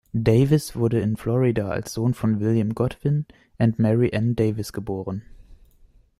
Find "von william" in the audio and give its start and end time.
2.15-2.73